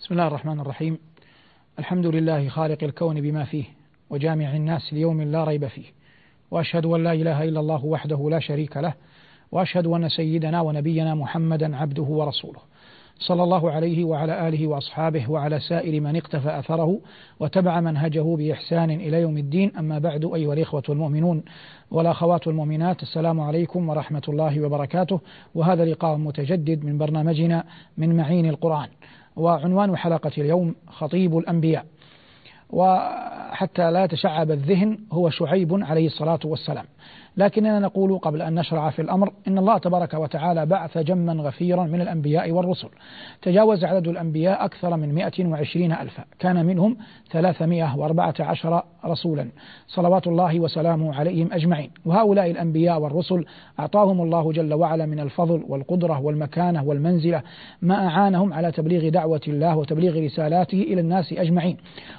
[0.00, 0.98] بسم الله الرحمن الرحيم.
[1.78, 3.64] الحمد لله خالق الكون بما فيه
[4.10, 5.84] وجامع الناس ليوم لا ريب فيه
[6.50, 8.94] وأشهد أن لا إله إلا الله وحده لا شريك له
[9.52, 12.60] وأشهد أن سيدنا ونبينا محمدا عبده ورسوله.
[13.18, 17.00] صلى الله عليه وعلى آله وأصحابه وعلى سائر من اقتفى أثره
[17.40, 19.76] وتبع منهجه بإحسان إلى يوم الدين.
[19.76, 21.42] أما بعد أيها الإخوة المؤمنون
[21.90, 25.20] والأخوات المؤمنات السلام عليكم ورحمة الله وبركاته.
[25.54, 27.64] وهذا لقاء متجدد من برنامجنا
[27.98, 28.88] من معين القرآن.
[29.38, 31.86] وعنوان حلقة اليوم خطيب الأنبياء.
[32.70, 36.84] وحتى لا يتشعب الذهن هو شعيب عليه الصلاة والسلام.
[37.36, 42.00] لكننا نقول قبل أن نشرع في الأمر إن الله تبارك وتعالى بعث جما غفيرا من
[42.00, 42.88] الأنبياء والرسل.
[43.42, 46.24] تجاوز عدد الأنبياء أكثر من 120 ألفا.
[46.38, 46.96] كان منهم
[47.30, 49.48] 314 رسولا.
[49.86, 51.90] صلوات الله وسلامه عليهم أجمعين.
[52.04, 53.44] وهؤلاء الأنبياء والرسل
[53.80, 57.42] أعطاهم الله جل وعلا من الفضل والقدرة والمكانة والمنزلة
[57.82, 61.76] ما أعانهم على تبليغ دعوة الله وتبليغ رسالاته إلى الناس أجمعين.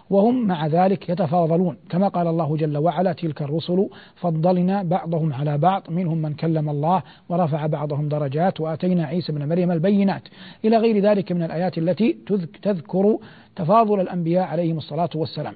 [0.09, 1.77] وهم مع ذلك يتفاضلون.
[1.90, 7.04] كما قال الله جل وعلا تلك الرسل فضلنا بعضهم على بعض منهم من كلم الله
[7.30, 10.22] ورفع بعضهم درجات وآتينا عيسى بن مريم البينات.
[10.66, 12.18] إلى غير ذلك من الآيات التي
[12.62, 13.18] تذكر
[13.55, 15.54] تفاضل الأنبياء عليهم الصلاة والسلام.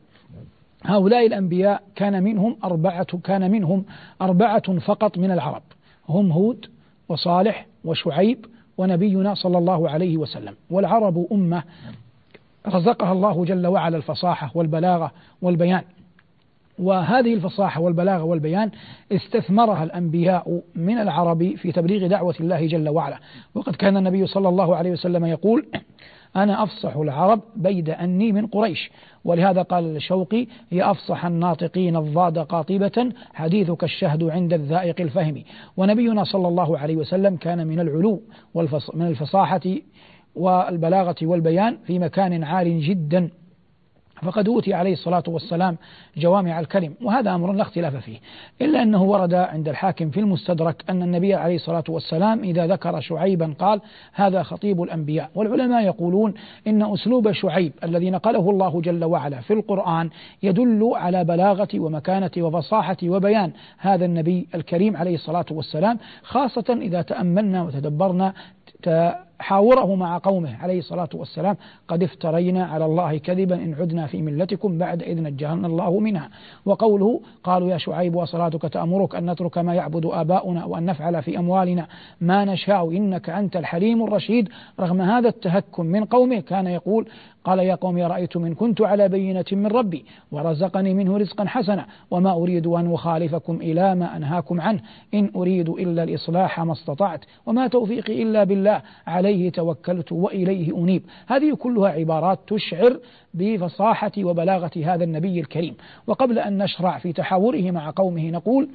[0.83, 3.85] هؤلاء الأنبياء كان منهم أربعة كان منهم
[4.21, 5.63] أربعة فقط من العرب.
[6.09, 6.65] هم هود
[7.09, 8.45] وصالح وشعيب
[8.77, 10.55] ونبينا صلى الله عليه وسلم.
[10.69, 11.63] والعرب أمة
[12.67, 15.81] رزقها الله جل وعلا الفصاحة والبلاغة والبيان.
[16.79, 18.71] وهذه الفصاحة والبلاغة والبيان
[19.11, 23.19] استثمرها الأنبياء من العرب في تبليغ دعوة الله جل وعلا.
[23.55, 25.65] وقد كان النبي صلى الله عليه وسلم يقول
[26.35, 28.91] أنا أفصح العرب بيد أني من قريش.
[29.23, 35.43] ولهذا قال الشوقي هي أفصح الناطقين الضاد قاطبة حديثك الشهد عند الذائق الفهم.
[35.77, 38.21] ونبينا صلى الله عليه وسلم كان من العلو
[38.53, 39.61] والفص من الفصاحة
[40.35, 43.29] والبلاغة والبيان في مكان عال جدا.
[44.23, 45.77] فقد أوتي عليه الصلاة والسلام
[46.17, 48.17] جوامع الكلم وهذا أمر لا اختلاف فيه
[48.61, 53.53] إلا أنه ورد عند الحاكم في المستدرك أن النبي عليه الصلاة والسلام إذا ذكر شعيبا
[53.59, 53.81] قال
[54.13, 56.33] هذا خطيب الأنبياء والعلماء يقولون
[56.67, 60.09] إن أسلوب شعيب الذي نقله الله جل وعلا في القرآن
[60.43, 67.63] يدل على بلاغة ومكانة وفصاحة وبيان هذا النبي الكريم عليه الصلاة والسلام خاصة إذا تأملنا
[67.63, 68.33] وتدبرنا
[69.39, 71.57] حاوره مع قومه عليه الصلاة والسلام
[71.87, 76.29] قد افترينا على الله كذبا إن عدنا في ملتكم بعد إذ نجانا الله منها.
[76.65, 81.87] وقوله قالوا يا شعيب وصلاتك تأمرك أن نترك ما يعبد آباؤنا وأن نفعل في أموالنا
[82.21, 84.49] ما نشاء إنك أنت الحليم الرشيد.
[84.79, 87.07] رغم هذا التهكم من قومه كان يقول
[87.43, 92.31] قال يا قوم رأيتم إن كنت على بينة من ربي ورزقني منه رزقا حسنا وما
[92.31, 94.79] أريد أن أخالفكم إلى ما أنهاكم عنه
[95.13, 98.81] إن أريد إلا الإصلاح ما استطعت وما توفيقي إلا بالله
[99.23, 101.03] عليه توكلت وإليه أنيب.
[101.27, 102.99] هذه كلها عبارات تشعر
[103.33, 105.75] بفصاحة وبلاغة هذا النبي الكريم.
[106.07, 108.69] وقبل أن نشرع في تحاوره مع قومه نقول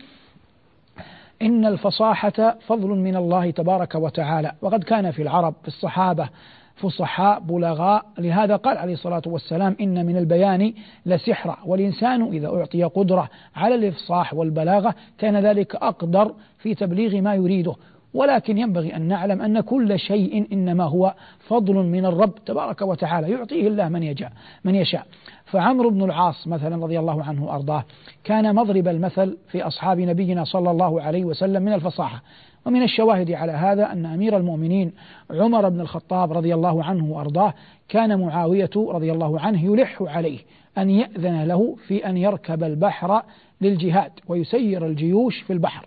[1.42, 4.52] إن الفصاحة فضل من الله تبارك وتعالى.
[4.62, 6.28] وقد كان في العرب في الصحابة
[6.76, 8.06] فصحاء بلغاء.
[8.18, 10.74] لهذا قال عليه الصلاة والسلام إن من البيان
[11.06, 17.74] لسحرا والإنسان إذا أعطي قدرة على الإفصاح والبلاغة كان ذلك أقدر في تبليغ ما يريده.
[18.18, 23.68] ولكن ينبغي أن نعلم أن كل شيء إنما هو فضل من الرب تبارك وتعالى يعطيه
[23.68, 24.32] الله من يشاء
[24.64, 25.06] من يشاء.
[25.44, 27.84] فعمرو بن العاص مثلا رضي الله عنه وأرضاه
[28.24, 32.22] كان مضرب المثل في أصحاب نبينا صلى الله عليه وسلم من الفصاحة.
[32.66, 34.92] ومن الشواهد على هذا أن أمير المؤمنين
[35.30, 37.54] عمر بن الخطاب رضي الله عنه وأرضاه
[37.88, 40.38] كان معاوية رضي الله عنه يلح عليه
[40.78, 43.22] أن يأذن له في أن يركب البحر
[43.60, 45.86] للجهاد ويسير الجيوش في البحر.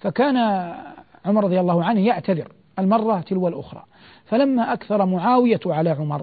[0.00, 0.36] فكان
[1.24, 3.84] عمر رضي الله عنه يعتذر المرة تلو الأخرى.
[4.24, 6.22] فلما أكثر معاوية على عمر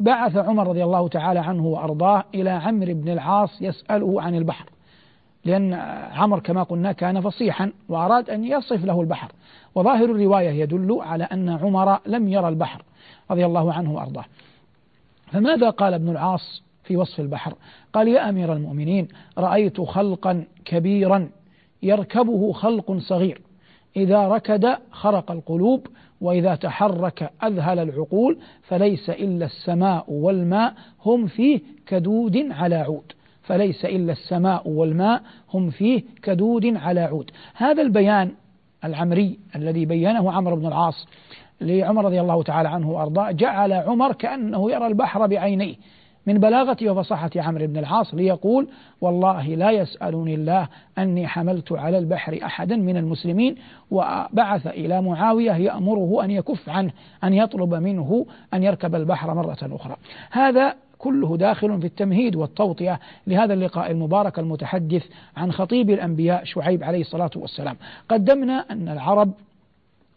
[0.00, 4.66] بعث عمر رضي الله تعالى عنه وأرضاه إلى عمرو بن العاص يسأله عن البحر.
[5.44, 5.74] لأن
[6.12, 9.32] عمر كما قلنا كان فصيحا وأراد أن يصف له البحر.
[9.74, 12.82] وظاهر الرواية يدل على أن عمر لم يرى البحر
[13.30, 14.24] رضي الله عنه وأرضاه.
[15.32, 17.54] فماذا قال ابن العاص في وصف البحر؟
[17.92, 19.08] قال يا أمير المؤمنين
[19.38, 21.30] رأيت خلقا كبيرا
[21.82, 23.40] يركبه خلق صغير.
[23.96, 25.86] إذا ركد خرق القلوب
[26.20, 30.74] وإذا تحرك أذهل العقول فليس إلا السماء والماء
[31.04, 33.12] هم فيه كدود على عود.
[33.42, 35.22] فليس إلا السماء والماء
[35.54, 37.30] هم فيه كدود على عود.
[37.54, 38.30] هذا البيان
[38.84, 41.06] العمري الذي بينه عمرو بن العاص
[41.60, 45.74] لعمر رضي الله تعالى عنه وأرضاه جعل عمر كأنه يرى البحر بعينيه.
[46.26, 48.68] من بلاغة وفصاحة عمرو بن العاص ليقول
[49.00, 50.68] والله لا يسألني الله
[50.98, 53.56] أني حملت على البحر أحدا من المسلمين
[53.90, 56.90] وبعث إلى معاوية يأمره أن يكف عنه
[57.24, 59.96] أن يطلب منه أن يركب البحر مرة أخرى.
[60.30, 65.02] هذا كله داخل في التمهيد والتوطئة لهذا اللقاء المبارك المتحدث
[65.36, 67.76] عن خطيب الأنبياء شعيب عليه الصلاة والسلام.
[68.08, 69.32] قدمنا أن العرب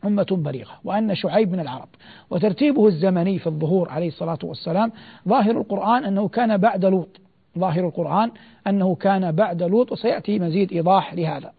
[0.06, 1.88] أمة بليغة وأن شعيب من العرب.
[2.30, 4.92] وترتيبه الزمني في الظهور عليه الصلاة والسلام
[5.28, 7.22] ظاهر القرآن أنه كان بعد لوط.
[7.60, 8.32] ظاهر القرآن
[8.68, 11.52] أنه كان بعد لوط وسيأتي مزيد إيضاح لهذا.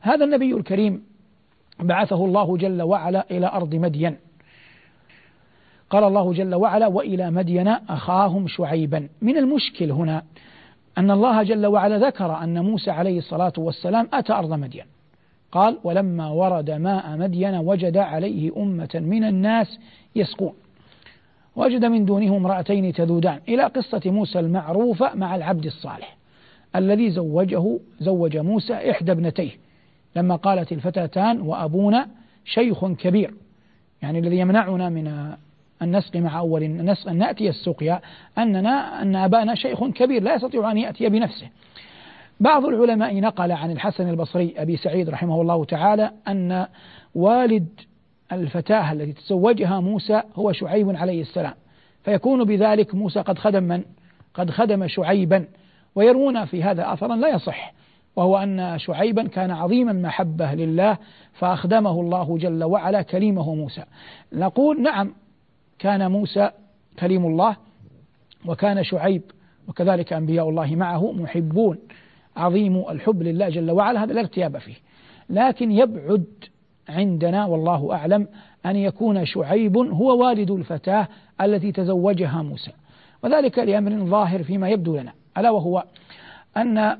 [0.00, 1.02] هذا النبي الكريم
[1.80, 4.16] بعثه الله جل وعلا إلى أرض مدين.
[5.90, 9.08] قال الله جل وعلا وإلى مدين أخاهم شعيبا.
[9.22, 10.22] من المشكل هنا
[10.98, 14.84] أن الله جل وعلا ذكر أن موسى عليه الصلاة والسلام أتى أرض مدين.
[15.54, 19.78] قال ولما ورد ماء مدين وجد عليه أمة من الناس
[20.16, 20.52] يسقون.
[21.56, 23.40] وجد من دونه امرأتين تذودان.
[23.48, 26.16] إلى قصة موسى المعروفة مع العبد الصالح
[26.76, 29.50] الذي زوجه زوج موسى إحدى ابنتيه.
[30.16, 32.08] لما قالت الفتاتان وأبونا
[32.44, 33.34] شيخ كبير.
[34.02, 35.06] يعني الذي يمنعنا من
[35.82, 38.00] أن نسقي مع أول أن نأتي السقيا
[38.38, 41.48] أننا أن أبانا شيخ كبير لا يستطيع أن يأتي بنفسه.
[42.40, 46.66] بعض العلماء نقل عن الحسن البصري أبي سعيد رحمه الله تعالى أن
[47.14, 47.68] والد
[48.32, 51.54] الفتاة التي تزوجها موسى هو شعيب عليه السلام
[52.04, 53.82] فيكون بذلك موسى قد خدم من؟
[54.34, 55.46] قد خدم شعيبا.
[55.94, 57.72] ويروون في هذا أثرا لا يصح
[58.16, 60.98] وهو أن شعيبا كان عظيما محبة لله
[61.32, 63.84] فأخدمه الله جل وعلا كليمه موسى.
[64.32, 65.14] نقول نعم
[65.78, 66.50] كان موسى
[66.98, 67.56] كليم الله
[68.46, 69.22] وكان شعيب
[69.68, 71.78] وكذلك أنبياء الله معه محبون.
[72.36, 74.74] عظيم الحب لله جل وعلا هذا لا ارتياب فيه.
[75.30, 76.24] لكن يبعد
[76.88, 78.28] عندنا والله أعلم
[78.66, 81.08] أن يكون شعيب هو والد الفتاة
[81.40, 82.70] التي تزوجها موسى.
[83.22, 85.12] وذلك لأمر ظاهر فيما يبدو لنا.
[85.38, 85.84] ألا وهو
[86.56, 86.96] أن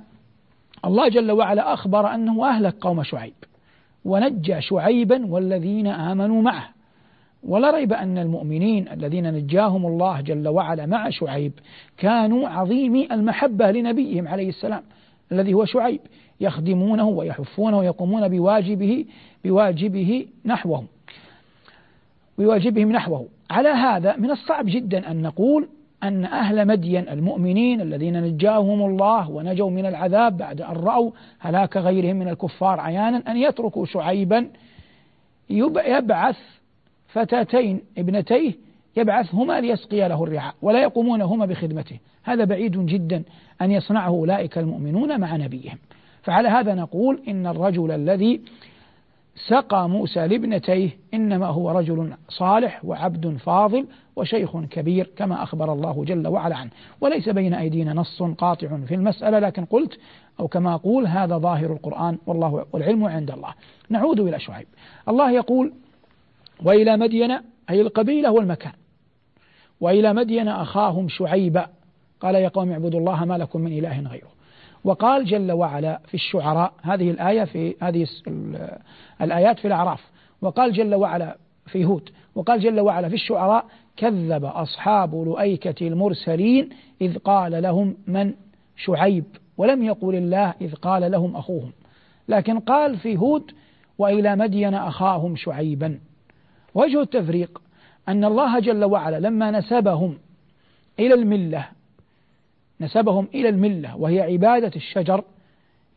[0.84, 3.34] الله جل وعلا أخبر أنه أهلك قوم شعيب
[4.04, 6.68] ونجى شعيبا والذين آمنوا معه.
[7.42, 11.52] ولا ريب أن المؤمنين الذين نجاهم الله جل وعلا مع شعيب
[11.98, 14.82] كانوا عظيمي المحبة لنبيهم عليه السلام.
[15.34, 16.00] الذي هو شعيب
[16.40, 19.04] يخدمونه ويحفونه ويقومون بواجبه
[19.44, 20.86] بواجبه نحوهم.
[22.38, 23.26] بواجبهم نحوه.
[23.50, 25.68] على هذا من الصعب جدا أن نقول
[26.02, 32.16] أن أهل مدين المؤمنين الذين نجاهم الله ونجوا من العذاب بعد أن رأوا هلاك غيرهم
[32.16, 34.48] من الكفار عيانا أن يتركوا شعيبا
[35.50, 36.38] يبعث
[37.08, 38.52] فتاتين ابنتيه
[38.96, 41.98] يبعثهما ليسقي له الرعاء ولا يقومون هما بخدمته.
[42.24, 43.22] هذا بعيد جدا
[43.62, 45.78] أن يصنعه أولئك المؤمنون مع نبيهم.
[46.22, 48.40] فعلى هذا نقول إن الرجل الذي
[49.48, 53.86] سقى موسى لابنتيه إنما هو رجل صالح وعبد فاضل
[54.16, 56.70] وشيخ كبير كما أخبر الله جل وعلا عنه.
[57.00, 59.98] وليس بين أيدينا نص قاطع في المسألة لكن قلت
[60.40, 63.54] أو كما أقول هذا ظاهر القرآن والله والعلم عند الله.
[63.88, 64.66] نعود إلى شعيب.
[65.08, 65.72] الله يقول
[66.64, 67.38] وإلى مدين
[67.70, 68.72] أي القبيلة والمكان.
[69.80, 71.66] وإلى مدين أخاهم شعيبا
[72.20, 74.28] قال يا قوم اعبدوا الله ما لكم من إله غيره.
[74.84, 78.06] وقال جل وعلا في الشعراء هذه الآية في هذه
[79.20, 80.10] الآيات في الأعراف.
[80.42, 81.36] وقال جل وعلا
[81.66, 83.64] في هود وقال جل وعلا في الشعراء
[83.96, 86.68] كذب أصحاب لؤيكة المرسلين
[87.00, 88.34] إذ قال لهم من؟
[88.76, 89.24] شعيب.
[89.56, 91.72] ولم يقل الله إذ قال لهم أخوهم.
[92.28, 93.50] لكن قال في هود
[93.98, 95.98] وإلى مدين أخاهم شعيبا.
[96.74, 97.62] وجه التفريق
[98.08, 100.18] أن الله جل وعلا لما نسبهم
[100.98, 101.68] إلى الملة
[102.80, 105.24] نسبهم إلى الملة وهي عبادة الشجر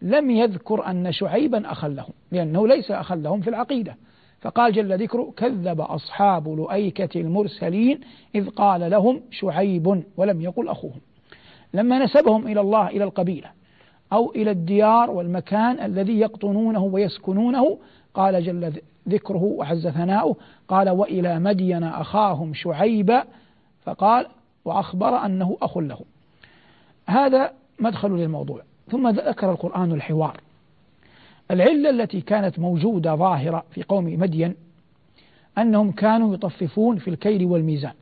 [0.01, 3.95] لم يذكر أن شعيبا أخا لهم لأنه ليس أخا لهم في العقيدة.
[4.41, 7.99] فقال جل ذكره كذب أصحاب لؤيكة المرسلين
[8.35, 10.99] إذ قال لهم شعيب ولم يقل أخوهم.
[11.73, 13.49] لما نسبهم إلى الله إلى القبيلة
[14.13, 17.77] أو إلى الديار والمكان الذي يقطنونه ويسكنونه
[18.13, 18.73] قال جل
[19.09, 20.35] ذكره وعز ثناؤه
[20.67, 23.23] قال وإلى مدين أخاهم شعيبا
[23.85, 24.27] فقال
[24.65, 25.99] وأخبر أنه أخ له.
[27.07, 28.61] هذا مدخل للموضوع.
[28.91, 30.41] ثم ذكر القرآن الحوار.
[31.51, 34.55] العلة التي كانت موجودة ظاهرة في قوم مدين
[35.57, 37.93] أنهم كانوا يطففون في الكيل والميزان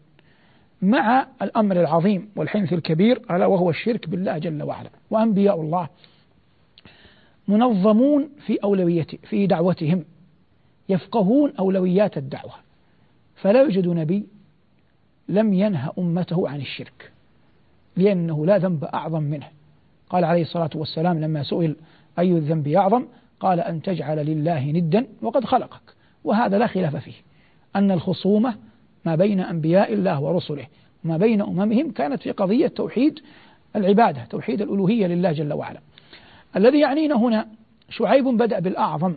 [0.81, 4.89] مع الأمر العظيم والحنث الكبير ألا وهو الشرك بالله جل وعلا.
[5.11, 5.87] وأنبياء الله
[7.47, 10.03] منظمون في أولويته في دعوتهم.
[10.89, 12.53] يفقهون أولويات الدعوة.
[13.35, 14.25] فلا يوجد نبي
[15.29, 17.11] لم ينهى أمته عن الشرك
[17.97, 19.47] لأنه لا ذنب أعظم منه.
[20.09, 21.75] قال عليه الصلاة والسلام لما سئل
[22.19, 23.05] أي الذنب أعظم؟
[23.39, 25.81] قال أن تجعل لله ندا وقد خلقك.
[26.23, 27.13] وهذا لا خلاف فيه
[27.75, 28.55] أن الخصومة
[29.05, 30.67] ما بين أنبياء الله ورسله
[31.03, 33.19] ما بين أممهم كانت في قضية توحيد
[33.75, 35.79] العبادة توحيد الألوهية لله جل وعلا.
[36.55, 37.47] الذي يعنينا هنا
[37.89, 39.13] شعيب بدأ بالأعظم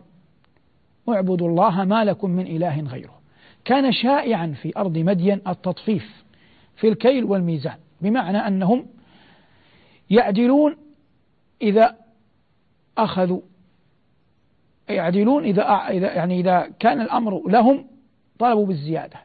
[1.14, 3.18] اعبدوا الله ما لكم من إله غيره.
[3.64, 6.24] كان شائعا في أرض مدين التطفيف
[6.76, 8.86] في الكيل والميزان بمعنى أنهم
[10.10, 10.76] يعدلون
[11.62, 11.96] إذا
[12.98, 13.40] أخذوا
[14.88, 17.84] يعدلون إذا يعني إذا كان الأمر لهم
[18.38, 19.16] طلبوا بالزيادة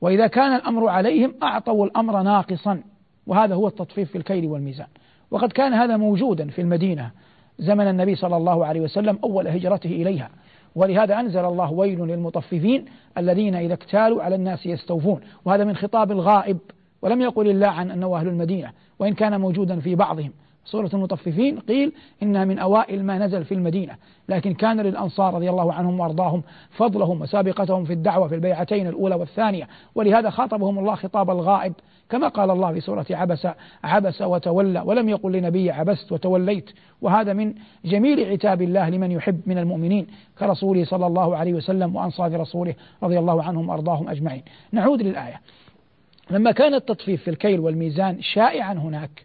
[0.00, 2.82] وإذا كان الأمر عليهم أعطوا الأمر ناقصا
[3.26, 4.86] وهذا هو التطفيف في الكيل والميزان.
[5.30, 7.10] وقد كان هذا موجودا في المدينة
[7.58, 10.30] زمن النبي صلى الله عليه وسلم أول هجرته إليها.
[10.74, 12.84] ولهذا أنزل الله ويل للمطففين
[13.18, 15.20] الذين إذا اكتالوا على الناس يستوفون.
[15.44, 16.58] وهذا من خطاب الغائب
[17.02, 20.32] ولم يقل الله عن أنه أهل المدينة وإن كان موجودا في بعضهم.
[20.64, 21.92] سورة المطففين قيل
[22.22, 23.96] إنها من أوائل ما نزل في المدينة.
[24.28, 29.68] لكن كان للأنصار رضي الله عنهم وأرضاهم فضلهم وسابقتهم في الدعوة في البيعتين الأولى والثانية.
[29.94, 31.72] ولهذا خاطبهم الله خطاب الغائب
[32.10, 33.48] كما قال الله في سورة عبس
[33.84, 36.70] عبس وتولى ولم يقل لنبي عبست وتوليت.
[37.02, 37.54] وهذا من
[37.84, 40.06] جميل عتاب الله لمن يحب من المؤمنين
[40.38, 44.42] كرسوله صلى الله عليه وسلم وأنصار رسوله رضي الله عنهم وأرضاهم أجمعين.
[44.72, 45.40] نعود للآية.
[46.30, 49.24] لما كان التطفيف في الكيل والميزان شائعا هناك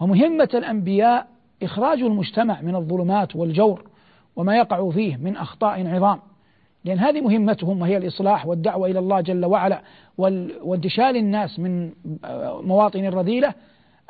[0.00, 1.26] ومهمة الأنبياء
[1.62, 3.84] إخراج المجتمع من الظلمات والجور
[4.36, 6.18] وما يقع فيه من أخطاء عظام.
[6.84, 9.82] لأن هذه مهمتهم وهي الإصلاح والدعوة إلى الله جل وعلا
[10.62, 11.90] وانتشال الناس من
[12.62, 13.54] مواطن الرذيلة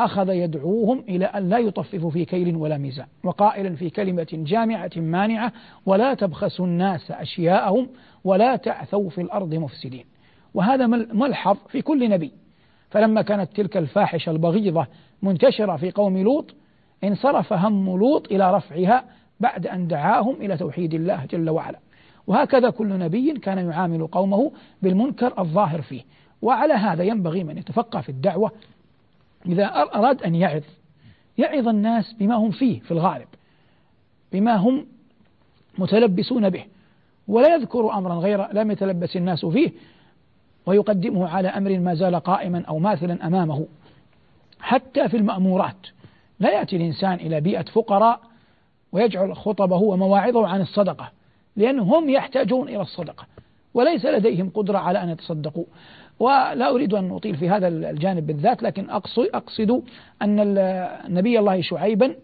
[0.01, 5.53] أخذ يدعوهم إلى أن لا يطففوا في كيل ولا ميزان وقائلا في كلمة جامعة مانعة
[5.87, 7.89] ولا تبخسوا الناس أشياءهم
[8.25, 10.05] ولا تعثوا في الأرض مفسدين
[10.55, 12.33] وهذا ملحظ في كل نبي.
[12.91, 14.87] فلما كانت تلك الفاحشة البغيضة
[15.23, 16.55] منتشرة في قوم لوط
[17.05, 19.05] انصرف هم لوط إلى رفعها
[19.41, 21.79] بعد أن دعاهم إلى توحيد الله جل وعلا.
[22.27, 26.03] وهكذا كل نبي كان يعامل قومه بالمنكر الظاهر فيه.
[26.43, 28.53] وعلى هذا ينبغي من يتفقه في الدعوة
[29.47, 30.63] إذا أراد أن يعظ
[31.39, 33.29] يعظ الناس بما هم فيه في الغالب
[34.33, 34.87] بما هم
[35.79, 36.65] متلبسون به.
[37.29, 39.71] ولا يذكر أمرا غير لم يتلبس الناس فيه
[40.71, 43.67] ويقدمه على أمر ما زال قائما أو ماثلا أمامه.
[44.61, 45.87] حتى في المأمورات
[46.41, 48.21] لا يأتي الإنسان إلى بيئة فقراء
[48.93, 51.11] ويجعل خطبه ومواعظه عن الصدقة
[51.57, 53.27] لأنهم يحتاجون إلى الصدقة
[53.75, 55.65] وليس لديهم قدرة على أن يتصدقوا.
[56.21, 59.83] ولا أريد أن أطيل في هذا الجانب بالذات لكن أقصد
[60.23, 60.59] أن
[61.07, 62.15] النبي الله شعيبا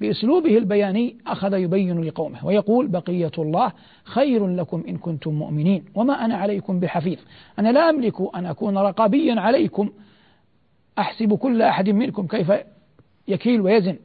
[0.00, 3.72] بأسلوبه البياني أخذ يبين لقومه ويقول بقية الله
[4.04, 7.18] خير لكم إن كنتم مؤمنين وما أنا عليكم بحفيظ.
[7.58, 9.90] أنا لا أملك أن أكون رقابيا عليكم.
[10.98, 12.52] أحسب كل أحد منكم كيف
[13.28, 13.96] يكيل ويزن.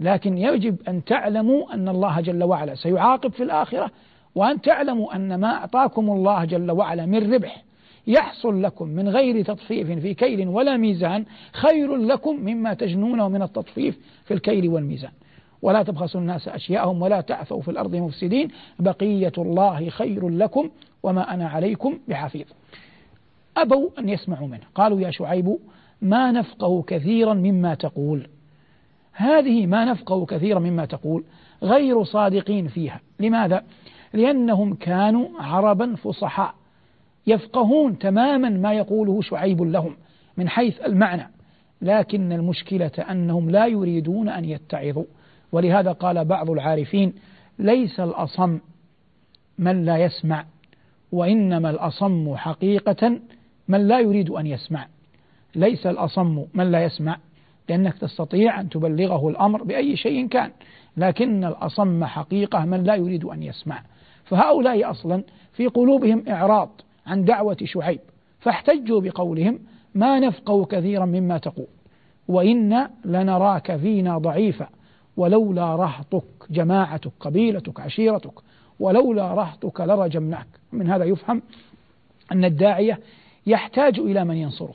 [0.00, 3.90] لكن يجب أن تعلموا أن الله جل وعلا سيعاقب في الآخرة
[4.34, 7.62] وأن تعلموا أن ما أعطاكم الله جل وعلا من ربح.
[8.10, 13.98] يحصل لكم من غير تطفيف في كيل ولا ميزان خير لكم مما تجنونه من التطفيف
[14.24, 15.10] في الكيل والميزان.
[15.62, 18.48] ولا تبخسوا الناس أشياءهم ولا تعثوا في الأرض مفسدين.
[18.78, 20.70] بقية الله خير لكم
[21.02, 22.46] وما أنا عليكم بحفيظ.
[23.56, 24.64] أبوا أن يسمعوا منه.
[24.74, 25.58] قالوا يا شعيب
[26.02, 28.28] ما نفقه كثيرا مما تقول.
[29.12, 31.24] هذه ما نفقه كثيرا مما تقول
[31.62, 33.00] غير صادقين فيها.
[33.20, 33.64] لماذا؟
[34.12, 36.59] لأنهم كانوا عربا فصحاء.
[37.26, 39.96] يفقهون تماما ما يقوله شعيب لهم
[40.36, 41.30] من حيث المعنى
[41.82, 45.04] لكن المشكلة أنهم لا يريدون أن يتعظوا.
[45.52, 47.14] ولهذا قال بعض العارفين
[47.58, 48.58] ليس الأصم
[49.58, 50.44] من لا يسمع
[51.12, 53.20] وإنما الأصم حقيقة
[53.68, 54.86] من لا يريد أن يسمع.
[55.54, 57.18] ليس الأصم من لا يسمع
[57.68, 60.50] لأنك تستطيع أن تبلغه الأمر بأي شيء كان
[60.96, 63.82] لكن الأصم حقيقة من لا يريد أن يسمع.
[64.24, 65.22] فهؤلاء أصلا
[65.52, 68.00] في قلوبهم إعراض عن دعوة شعيب.
[68.40, 69.58] فاحتجوا بقولهم
[69.94, 71.66] ما نفقه كثيرا مما تقول.
[72.28, 74.68] وإن لنراك فينا ضعيفا
[75.16, 78.34] ولولا رهطك جماعتك قبيلتك عشيرتك
[78.80, 80.46] ولولا رهطك لرجمناك.
[80.72, 81.42] من هذا يفهم
[82.32, 83.00] أن الداعية
[83.46, 84.74] يحتاج إلى من ينصره.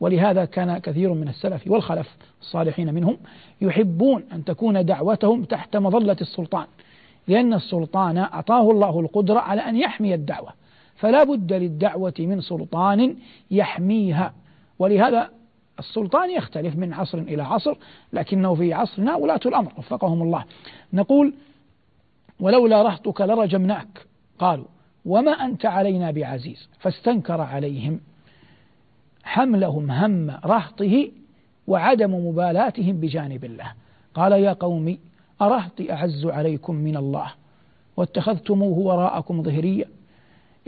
[0.00, 3.16] ولهذا كان كثير من السلف والخلف الصالحين منهم
[3.60, 6.66] يحبون أن تكون دعوتهم تحت مظلة السلطان
[7.28, 10.59] لأن السلطان أعطاه الله القدرة على أن يحمي الدعوة.
[11.00, 13.16] فلا بد للدعوة من سلطان
[13.50, 14.34] يحميها.
[14.78, 15.30] ولهذا
[15.78, 17.76] السلطان يختلف من عصر إلى عصر
[18.12, 20.44] لكنه في عصرنا ولاة الأمر وفقهم الله.
[20.92, 21.34] نقول
[22.40, 24.06] ولولا رهطك لرجمناك.
[24.38, 24.64] قالوا
[25.04, 26.68] وما أنت علينا بعزيز.
[26.78, 28.00] فاستنكر عليهم.
[29.24, 31.10] حملهم هم رهطه
[31.66, 33.72] وعدم مبالاتهم بجانب الله.
[34.14, 34.98] قال يا قوم
[35.42, 37.32] أرهطي أعز عليكم من الله.
[37.96, 39.88] واتخذتموه وراءكم ظهريا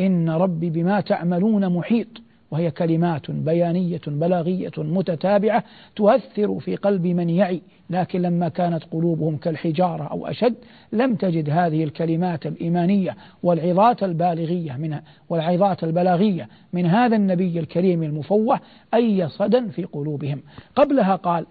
[0.00, 2.08] إن ربي بما تعملون محيط.
[2.50, 5.64] وهي كلمات بيانية بلاغية متتابعة
[5.96, 7.62] تؤثر في قلب من يعي.
[7.90, 10.54] لكن لما كانت قلوبهم كالحجارة أو أشد
[10.92, 18.60] لم تجد هذه الكلمات الإيمانية والعظات البالغية من والعظات البلاغية من هذا النبي الكريم المفوه
[18.94, 20.42] أي صدى في قلوبهم.
[20.76, 21.46] قبلها قال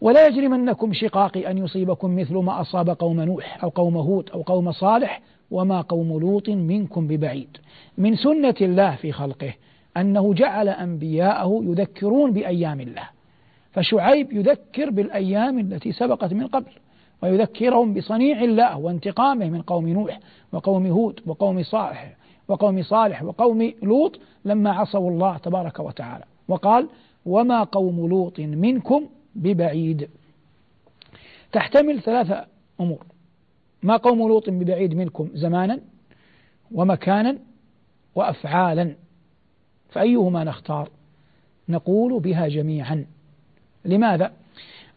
[0.00, 4.72] ولا يجرمنكم شقاقي أن يصيبكم مثل ما أصاب قوم نوح أو قوم هود أو قوم
[4.72, 5.20] صالح
[5.50, 7.56] وما قوم لوط منكم ببعيد.
[7.98, 9.54] من سنة الله في خلقه
[9.96, 13.08] أنه جعل أنبياءه يذكرون بأيام الله.
[13.72, 16.70] فشعيب يذكر بالأيام التي سبقت من قبل
[17.22, 20.20] ويذكرهم بصنيع الله وانتقامه من قوم نوح
[20.52, 22.16] وقوم هود وقوم صالح
[22.48, 26.24] وقوم صالح وقوم لوط لما عصوا الله تبارك وتعالى.
[26.48, 26.88] وقال
[27.26, 30.08] وما قوم لوط منكم ببعيد.
[31.52, 32.44] تحتمل ثلاثة
[32.80, 33.04] أمور.
[33.82, 35.80] ما قوم لوط ببعيد منكم زمانا
[36.72, 37.38] ومكانا
[38.14, 38.94] وأفعالا
[39.90, 40.90] فأيهما نختار؟
[41.68, 43.06] نقول بها جميعا.
[43.84, 44.32] لماذا؟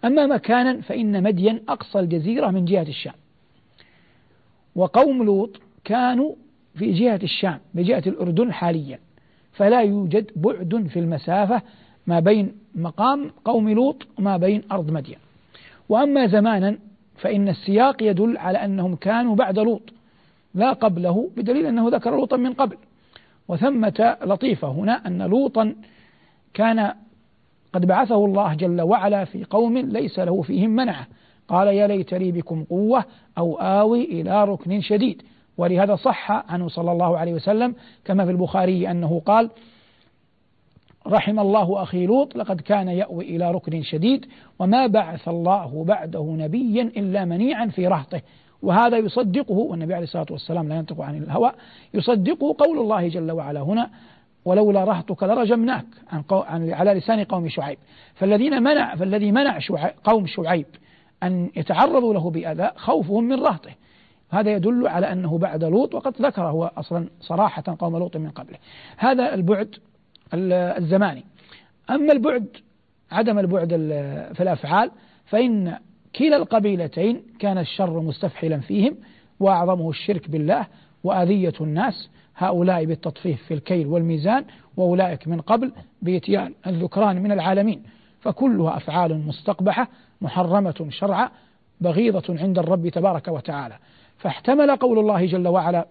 [0.06, 3.14] أما مكانا فإن مدين أقصى الجزيرة من جهة الشام.
[4.76, 6.36] وقوم لوط كانوا
[6.76, 9.00] في جهة الشام بجهة الأردن حاليا.
[9.54, 11.62] فلا يوجد بعد في المسافة
[12.08, 15.18] ما بين مقام قوم لوط وما بين أرض مدين.
[15.90, 16.78] وأما زمانا
[17.22, 19.82] فإن السياق يدل على أنهم كانوا بعد لوط
[20.56, 22.78] لا قبله بدليل أنه ذكر لوطا من قبل.
[23.48, 25.76] وثمة لطيفة هنا أن لوطا
[26.54, 26.94] كان
[27.74, 31.08] قد بعثه الله جل وعلا في قوم ليس له فيهم منعه
[31.48, 33.06] قال يا ليت لي بكم قوة
[33.38, 35.22] أو آوي إلى ركن شديد.
[35.58, 37.76] ولهذا صح عنه صلى الله عليه وسلم
[38.06, 39.50] كما في البخاري أنه قال
[41.08, 44.26] رحم الله أخي لوط لقد كان يأوي إلى ركن شديد
[44.60, 48.22] وما بعث الله بعده نبيا إلا منيعا في رهطه.
[48.62, 51.52] وهذا يصدقه والنبي عليه الصلاة والسلام لا ينطق عن الهوى
[51.94, 53.90] يصدقه قول الله جل وعلا هنا
[54.46, 57.78] ولولا رهطك لرجمناك عن, عن على لسان قوم شعيب
[58.16, 60.66] فالذين منع فالذي منع شعيب قوم شعيب
[61.24, 63.72] أن يتعرضوا له بأذى خوفهم من رهطه.
[64.30, 68.58] هذا يدل على أنه بعد لوط وقد ذكر هو أصلا صراحة قوم لوط من قبله.
[68.98, 69.76] هذا البعد
[70.34, 71.24] الزماني.
[71.90, 72.48] أما البعد
[73.12, 73.70] عدم البعد
[74.34, 74.92] في الأفعال
[75.26, 75.78] فإن
[76.16, 78.98] كلا القبيلتين كان الشر مستفحلا فيهم
[79.40, 80.68] وأعظمه الشرك بالله
[81.04, 84.46] وأذية الناس هؤلاء بالتطفيف في الكيل والميزان
[84.78, 87.84] وأولئك من قبل بإتيان الذكران من العالمين.
[88.20, 89.88] فكلها أفعال مستقبحة
[90.22, 91.30] محرمة شرعا
[91.82, 93.78] بغيضة عند الرب تبارك وتعالى.
[94.18, 95.88] فاحتمل قول الله جل وعلا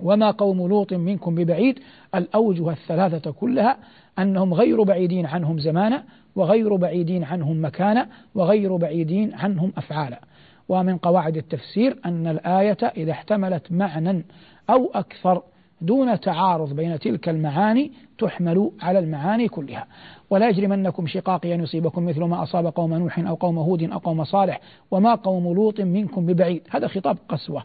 [0.00, 1.78] وما قوم لوط منكم ببعيد
[2.14, 3.76] الأوجه الثلاثة كلها
[4.18, 6.04] أنهم غير بعيدين عنهم زمانا
[6.36, 10.20] وغير بعيدين عنهم مكانا وغير بعيدين عنهم أفعالا.
[10.68, 14.24] ومن قواعد التفسير أن الآية إذا احتملت معنى
[14.70, 15.42] أو أكثر
[15.80, 19.86] دون تعارض بين تلك المعاني تحمل على المعاني كلها.
[20.30, 24.24] ولا يجرمنكم شقاقي أن يصيبكم مثل ما أصاب قوم نوح أو قوم هود أو قوم
[24.24, 26.62] صالح وما قوم لوط منكم ببعيد.
[26.70, 27.64] هذا خطاب قسوة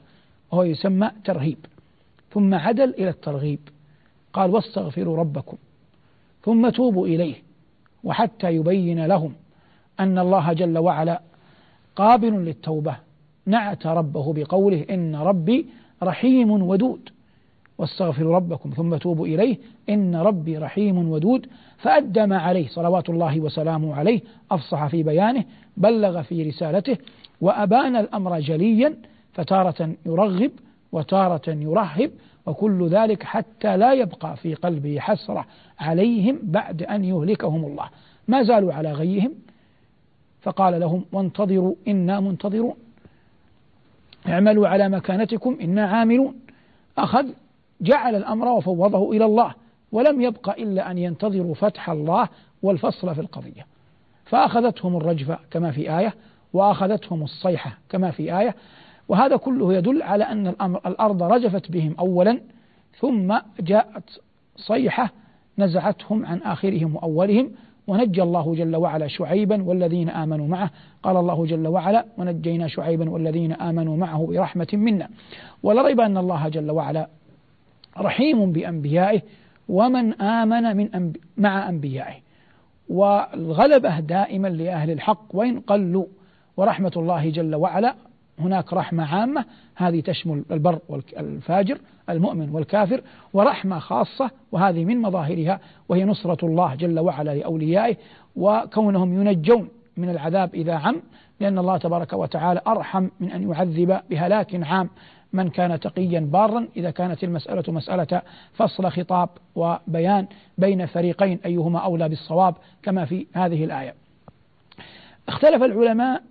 [0.52, 1.58] وهو يسمى ترهيب.
[2.38, 3.60] ثم عدل إلى الترغيب.
[4.34, 5.58] قال واستغفروا ربكم
[6.45, 7.36] ثم توبوا إليه
[8.04, 9.34] وحتى يبين لهم
[10.00, 11.21] أن الله جل وعلا
[11.95, 12.95] قابل للتوبة.
[13.45, 15.65] نعت ربه بقوله إن ربي
[16.04, 17.10] رحيم ودود.
[17.78, 19.58] واستغفروا ربكم ثم توبوا إليه
[19.89, 21.47] إن ربي رحيم ودود.
[21.78, 24.21] فأدى ما عليه صلوات الله وسلامه عليه
[24.52, 25.43] أفصح في بيانه
[25.78, 26.97] بلغ في رسالته
[27.41, 28.95] وأبان الأمر جليا
[29.34, 30.52] فتارة يرغب
[30.91, 32.12] وتارة يرهب
[32.48, 35.46] وكل ذلك حتى لا يبقى في قلبه حسرة
[35.80, 37.90] عليهم بعد أن يهلكهم الله.
[38.28, 39.34] ما زالوا على غيهم.
[40.42, 42.74] فقال لهم وانتظروا إنا منتظرون.
[44.28, 46.40] اعملوا على مكانتكم إنا عاملون.
[46.98, 47.26] أخذ
[47.82, 49.54] جعل الأمر وفوضه إلى الله.
[49.92, 52.30] ولم يبق إلا أن ينتظروا فتح الله
[52.64, 53.66] والفصل في القضية.
[54.26, 56.14] فأخذتهم الرجفة كما في آية
[56.54, 58.56] وأخذتهم الصيحة كما في آية.
[59.08, 62.39] وهذا كله يدل على أن الأمر الأرض رجفت بهم أولا
[63.00, 64.22] ثم جاءت
[64.56, 65.10] صيحة
[65.58, 67.52] نزعتهم عن آخرهم وأولهم
[67.88, 70.70] ونجى الله جل وعلا شعيبا والذين آمنوا معه.
[71.04, 75.10] قال الله جل وعلا ونجينا شعيبا والذين آمنوا معه برحمة منا.
[75.63, 77.08] ولا ريب أن الله جل وعلا
[77.98, 79.22] رحيم بأنبيائه
[79.70, 82.15] ومن آمن من مع أنبيائه.
[82.89, 86.06] والغلبة دائما لأهل الحق وإن قلوا
[86.58, 87.96] ورحمة الله جل وعلا
[88.39, 89.45] هناك رحمة عامة
[89.76, 91.78] هذه تشمل البر والفاجر
[92.10, 93.02] المؤمن والكافر
[93.34, 97.95] ورحمة خاصة وهذه من مظاهرها وهي نصرة الله جل وعلا لأوليائه
[98.36, 101.02] وكونهم ينجون من العذاب إذا عم
[101.39, 104.89] لأن الله تبارك وتعالى أرحم من أن يعذب بهلاك عام
[105.34, 108.21] من كان تقيا بارا إذا كانت المسألة مسألة
[108.54, 113.93] فصل خطاب وبيان بين فريقين أيهما أولى بالصواب كما في هذه الآية.
[115.28, 116.23] اختلف العلماء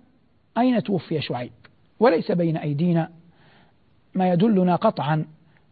[0.57, 1.51] أين توفي شعيب؟
[1.99, 3.09] وليس بين أيدينا
[4.15, 5.25] ما يدلنا قطعا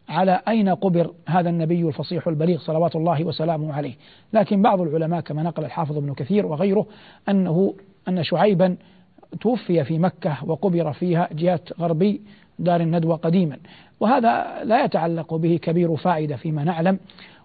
[0.10, 3.94] على أين قبر هذا النبي الفصيح البليغ صلوات الله وسلامه عليه.
[4.34, 6.86] لكن بعض العلماء كما نقل الحافظ ابن كثير وغيره
[7.30, 7.74] أنه
[8.08, 8.78] أن شعيبا
[9.42, 12.22] توفي في مكة وقبر فيها جهة غربي
[12.60, 13.58] دار الندوة قديما.
[14.00, 17.00] وهذا لا يتعلق به كبير فائدة فيما نعلم.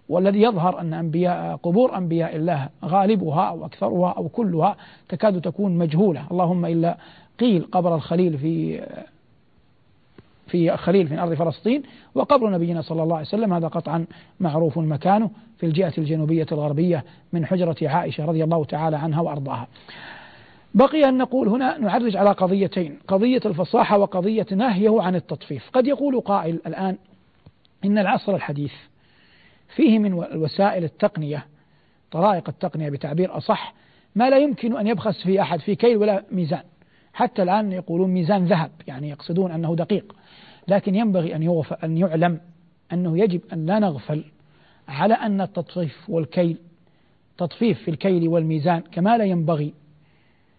[0.09, 4.77] والذي يظهر أن أنبياء قبور أنبياء الله غالبها أو أكثرها أو كلها
[5.09, 6.25] تكاد تكون مجهولة.
[6.31, 6.97] اللهم إلا
[7.41, 8.87] قيل قبر الخليل في
[10.47, 11.83] في خليل في أرض فلسطين
[12.15, 14.07] وقبر نبينا صلى الله عليه وسلم هذا قطعا
[14.41, 19.69] معروف مكانه في الجهة الجنوبية الغربية من حجرة عائشة رضي الله تعالى عنها وأرضاها.
[20.75, 25.71] بقي أن نقول هنا نعرج على قضيتين قضية الفصاحة وقضية نهيه عن التطفيف.
[25.73, 26.97] قد يقول قائل الآن
[27.85, 28.73] إن العصر الحديث
[29.77, 31.47] فيه من وسائل التقنية
[32.11, 33.75] طرائق التقنية بتعبير أصح
[34.15, 36.63] ما لا يمكن أن يبخس في أحد في كيل ولا ميزان.
[37.15, 40.17] حتى الآن يقولون ميزان ذهب يعني يقصدون أنه دقيق.
[40.69, 42.41] لكن ينبغي أن أن يعلم
[42.93, 44.25] أنه يجب أن لا نغفل
[44.89, 46.57] على أن التطفيف والكيل
[47.39, 49.75] تطفيف في الكيل والميزان كما لا ينبغي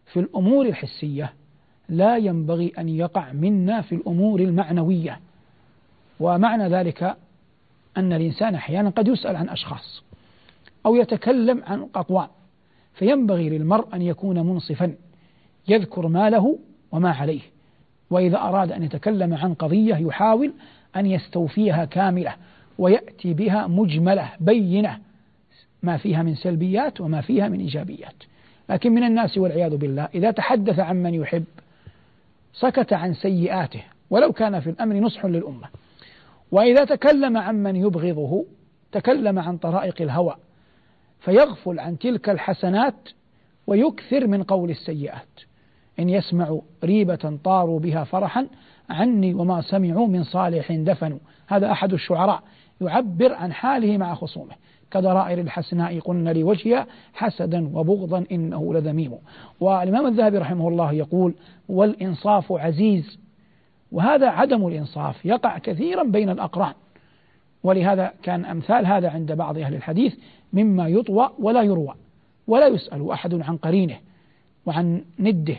[0.05, 1.33] في الأمور الحسية
[1.89, 5.19] لا ينبغي أن يقع منا في الأمور المعنوية.
[6.19, 7.17] ومعنى ذلك
[7.97, 10.03] أن الإنسان أحيانا قد يسأل عن أشخاص
[10.85, 12.27] أو يتكلم عن أقوام
[12.93, 14.95] فينبغي للمرء أن يكون منصفا.
[15.71, 16.59] يذكر ما له
[16.91, 17.41] وما عليه.
[18.09, 20.53] وإذا أراد أن يتكلم عن قضية يحاول
[20.95, 22.35] أن يستوفيها كاملة
[22.77, 24.99] ويأتي بها مجملة بينة
[25.83, 28.23] ما فيها من سلبيات وما فيها من إيجابيات.
[28.69, 31.43] لكن من الناس والعياذ بالله إذا تحدث عن من يحب
[32.53, 35.67] سكت عن سيئاته ولو كان في الأمر نصح للأمة.
[36.51, 38.45] وإذا تكلم عن من يبغضه
[38.91, 40.35] تكلم عن طرائق الهوى
[41.19, 43.09] فيغفل عن تلك الحسنات
[43.67, 45.50] ويكثر من قول السيئات.
[46.01, 48.47] إن يسمعوا ريبة طاروا بها فرحا
[48.89, 51.19] عني وما سمعوا من صالح دفنوا.
[51.47, 52.43] هذا أحد الشعراء
[52.81, 54.55] يعبر عن حاله مع خصومه.
[54.91, 59.11] كضرائر الحسناء قلن لوجهها حسدا وبغضا إنه لذميم.
[59.59, 61.33] والإمام الذهبي رحمه الله يقول
[61.69, 63.19] والإنصاف عزيز.
[63.91, 66.73] وهذا عدم الإنصاف يقع كثيرا بين الأقران.
[67.63, 70.15] ولهذا كان أمثال هذا عند بعض أهل الحديث
[70.53, 71.93] مما يطوى ولا يروى.
[72.47, 73.97] ولا يسأل أحد عن قرينه
[74.65, 75.57] وعن نده.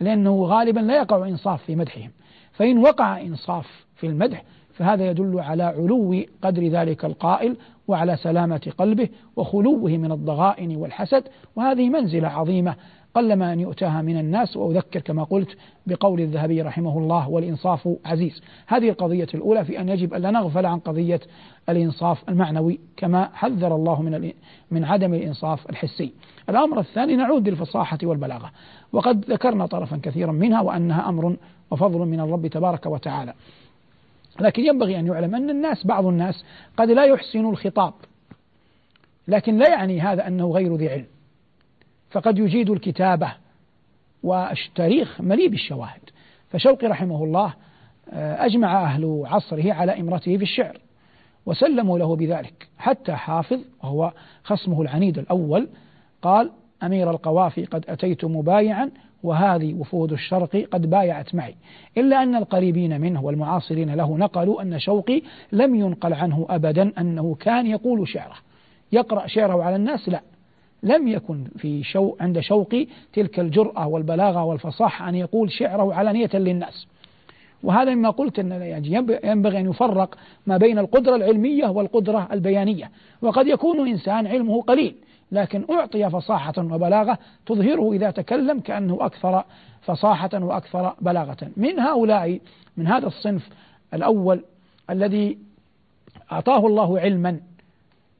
[0.00, 2.10] لأنه غالبا لا يقع إنصاف في مدحهم.
[2.52, 7.56] فإن وقع إنصاف في المدح فهذا يدل على علو قدر ذلك القائل
[7.88, 11.24] وعلى سلامة قلبه وخلوه من الضغائن والحسد.
[11.56, 12.74] وهذه منزلة عظيمة
[13.14, 18.42] قلما أن يؤتاها من الناس وأذكر كما قلت بقول الذهبي رحمه الله والإنصاف عزيز.
[18.66, 21.20] هذه القضية الأولى في أن يجب ألا نغفل عن قضية
[21.68, 24.32] الإنصاف المعنوي كما حذر الله من
[24.70, 26.12] من عدم الإنصاف الحسي.
[26.48, 28.50] الأمر الثاني نعود للفصاحة والبلاغة.
[28.92, 31.36] وقد ذكرنا طرفا كثيرا منها وأنها أمر
[31.70, 33.34] وفضل من الرب تبارك وتعالى.
[34.40, 36.44] لكن ينبغي أن يعلم أن الناس بعض الناس
[36.76, 37.92] قد لا يحسن الخطاب.
[39.28, 41.13] لكن لا يعني هذا أنه غير ذي علم.
[42.14, 43.32] فقد يجيد الكتابة
[44.22, 46.00] والتاريخ مليء بالشواهد.
[46.50, 47.54] فشوقي رحمه الله
[48.10, 50.78] آه، أجمع أهل عصره على إمرته في الشعر
[51.46, 52.68] وسلموا له بذلك.
[52.78, 54.12] حتى حافظ وهو
[54.44, 55.68] خصمه العنيد الأول
[56.22, 56.50] قال
[56.82, 58.90] أمير القوافي قد أتيت مبايعا
[59.22, 61.54] وهذه وفود الشرق قد بايعت معي.
[61.98, 65.22] إلا أن القريبين منه والمعاصرين له نقلوا أن شوقي
[65.52, 68.36] لم ينقل عنه أبدا أنه كان يقول شعره.
[68.92, 70.20] يقرأ شعره على الناس؟ لا.
[70.84, 76.86] لم يكن في شو عند شوقي تلك الجرأة والبلاغة والفصاحة أن يقول شعره علانية للناس.
[77.62, 78.92] وهذا مما قلت أن يعني
[79.24, 82.90] ينبغي أن يفرق ما بين القدرة العلمية والقدرة البيانية.
[83.22, 84.94] وقد يكون إنسان علمه قليل
[85.32, 89.44] لكن أعطي فصاحة وبلاغة تظهره إذا تكلم كأنه أكثر
[89.82, 91.36] فصاحة وأكثر بلاغة.
[91.56, 92.40] من هؤلاء
[92.76, 93.48] من هذا الصنف
[93.94, 94.44] الأول
[94.90, 95.38] الذي
[96.32, 97.40] أعطاه الله علما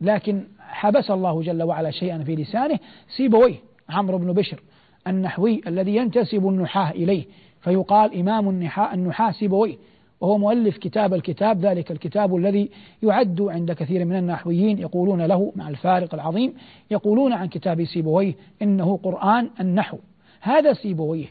[0.00, 2.78] لكن حبس الله جل وعلا شيئا في لسانه.
[3.16, 3.56] سيبويه
[3.88, 4.62] عمرو بن بشر
[5.06, 7.24] النحوي الذي ينتسب النحاة إليه
[7.60, 9.76] فيقال إمام النحاة النحاة سيبويه
[10.20, 12.70] وهو مؤلف كتاب الكتاب ذلك الكتاب الذي
[13.02, 16.54] يعد عند كثير من النحويين يقولون له مع الفارق العظيم
[16.90, 19.98] يقولون عن كتاب سيبويه إنه قرآن النحو.
[20.40, 21.26] هذا سيبويه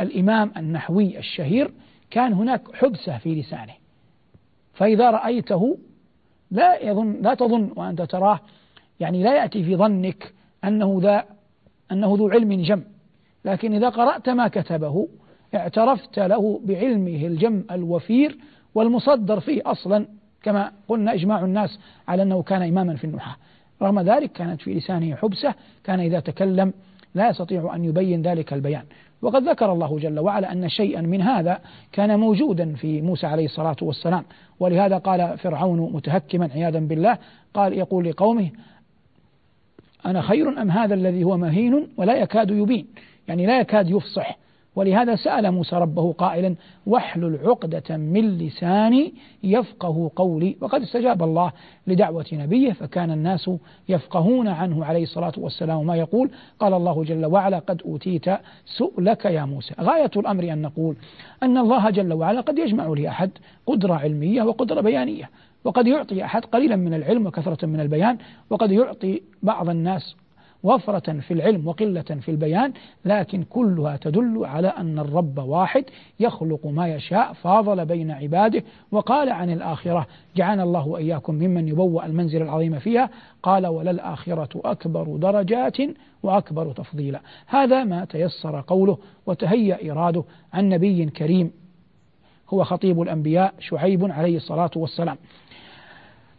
[0.00, 1.70] الإمام النحوي الشهير
[2.10, 3.74] كان هناك حبسة في لسانه.
[4.74, 5.78] فإذا رأيته
[6.50, 8.40] لا يظن لا تظن وأنت تراه
[9.00, 10.32] يعني لا يأتي في ظنك
[10.64, 11.24] أنه ذا
[11.92, 12.82] أنه ذو علم جم.
[13.44, 15.08] لكن إذا قرأت ما كتبه
[15.54, 18.38] اعترفت له بعلمه الجم الوفير
[18.74, 20.06] والمصدر فيه أصلا
[20.42, 23.36] كما قلنا إجماع الناس على أنه كان إماما في النحاة.
[23.82, 26.72] رغم ذلك كانت في لسانه حبسة كان إذا تكلم
[27.14, 28.84] لا يستطيع أن يبين ذلك البيان.
[29.22, 31.60] وقد ذكر الله جل وعلا أن شيئا من هذا
[31.92, 34.24] كان موجودا في موسى عليه الصلاة والسلام.
[34.60, 37.18] ولهذا قال فرعون متهكما عياذا بالله
[37.54, 38.50] قال يقول لقومه
[40.06, 42.86] أنا خير أم هذا الذي هو مهين ولا يكاد يبين؟
[43.28, 44.38] يعني لا يكاد يفصح.
[44.78, 46.54] ولهذا سأل موسى ربه قائلا
[46.86, 50.56] واحلل عقدة من لساني يفقه قولي.
[50.60, 51.52] وقد استجاب الله
[51.86, 53.50] لدعوة نبيه فكان الناس
[53.88, 55.86] يفقهون عنه عليه الصلاة والسلام.
[55.86, 58.24] ما يقول؟ قال الله جل وعلا قد أوتيت
[58.66, 59.74] سؤلك يا موسى.
[59.80, 60.96] غاية الأمر أن نقول
[61.42, 63.30] أن الله جل وعلا قد يجمع لأحد
[63.66, 65.30] قدرة علمية وقدرة بيانية
[65.64, 68.18] وقد يعطي أحد قليلا من العلم وكثرة من البيان
[68.50, 70.16] وقد يعطي بعض الناس
[70.62, 72.72] وفرة في العلم وقلة في البيان
[73.04, 75.84] لكن كلها تدل على أن الرب واحد
[76.20, 78.62] يخلق ما يشاء فاضل بين عباده.
[78.92, 83.10] وقال عن الآخرة جعلنا الله وإياكم ممن يبوأ المنزل العظيم فيها.
[83.42, 85.76] قال وللآخرة أكبر درجات
[86.22, 87.20] وأكبر تفضيلا.
[87.46, 91.50] هذا ما تيسر قوله وتهيأ إراده عن نبي كريم.
[92.50, 95.16] هو خطيب الأنبياء شعيب عليه الصلاة والسلام.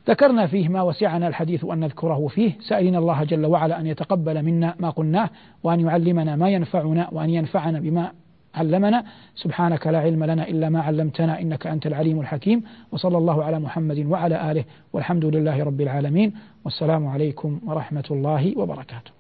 [0.09, 2.51] ذكرنا فيه ما وسعنا الحديث أن نذكره فيه.
[2.59, 5.29] سائلين الله جل وعلا أن يتقبل منا ما قلناه
[5.63, 8.11] وأن يعلمنا ما ينفعنا وأن ينفعنا بما
[8.55, 9.03] علمنا.
[9.35, 12.63] سبحانك لا علم لنا إلا ما علمتنا إنك أنت العليم الحكيم.
[12.91, 16.33] وصلى الله على محمد وعلى آله والحمد لله رب العالمين.
[16.65, 19.18] والسلام عليكم ورحمة الله وبركاته.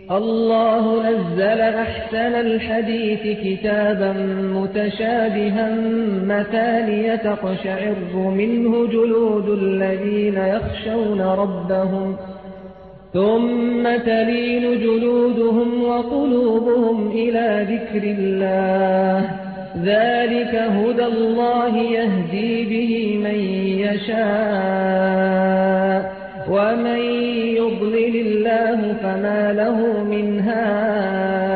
[0.00, 4.12] الله نزل أحسن الحديث كتابا
[4.54, 5.74] متشابها
[6.24, 12.16] مثانية تقشعر منه جلود الذين يخشون ربهم
[13.12, 19.30] ثم تلين جلودهم وقلوبهم إلى ذكر الله
[19.84, 23.38] ذلك هدى الله يهدي به من
[23.78, 25.44] يشاء
[26.48, 27.00] ومن
[27.56, 31.53] يضلل الله فما له من هاد